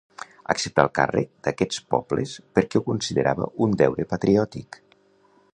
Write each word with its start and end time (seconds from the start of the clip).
Acceptà 0.53 0.85
el 0.85 0.89
càrrec 0.99 1.29
d'aquests 1.47 1.83
pobles 1.95 2.33
perquè 2.57 2.81
ho 2.81 2.85
considerava 2.89 3.53
un 3.67 3.79
deure 3.83 4.11
patriòtic. 4.15 4.85